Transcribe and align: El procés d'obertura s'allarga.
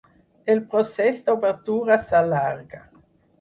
El 0.53 0.61
procés 0.71 1.19
d'obertura 1.27 1.99
s'allarga. 2.07 2.83